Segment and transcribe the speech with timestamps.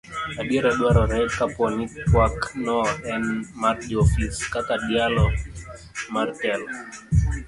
[0.41, 2.79] adiera dwarore kapo ni twak no
[3.13, 3.23] en
[3.61, 5.25] mar joofis kaka dialo
[6.13, 6.67] mar telo